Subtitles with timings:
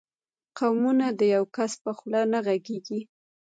[0.57, 3.01] قومونه د یو کس په خوله نه غږېږي.